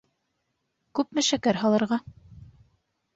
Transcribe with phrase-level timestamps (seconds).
[0.99, 1.99] Күпме шәкәр һалырға?